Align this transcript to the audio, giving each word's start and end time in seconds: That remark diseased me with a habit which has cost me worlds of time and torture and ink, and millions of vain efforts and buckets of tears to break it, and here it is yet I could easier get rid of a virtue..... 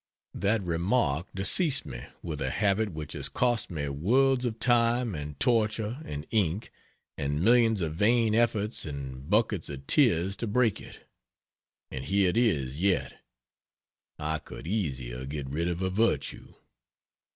That 0.33 0.63
remark 0.63 1.27
diseased 1.35 1.85
me 1.85 2.05
with 2.23 2.41
a 2.41 2.49
habit 2.49 2.89
which 2.89 3.13
has 3.13 3.29
cost 3.29 3.69
me 3.69 3.87
worlds 3.87 4.45
of 4.45 4.57
time 4.57 5.13
and 5.13 5.39
torture 5.39 6.01
and 6.03 6.25
ink, 6.31 6.71
and 7.19 7.43
millions 7.43 7.81
of 7.81 7.97
vain 7.97 8.33
efforts 8.33 8.83
and 8.83 9.29
buckets 9.29 9.69
of 9.69 9.85
tears 9.85 10.35
to 10.37 10.47
break 10.47 10.81
it, 10.81 11.07
and 11.91 12.03
here 12.05 12.29
it 12.29 12.37
is 12.37 12.79
yet 12.79 13.13
I 14.17 14.39
could 14.39 14.65
easier 14.65 15.27
get 15.27 15.47
rid 15.51 15.67
of 15.67 15.83
a 15.83 15.91
virtue..... 15.91 16.55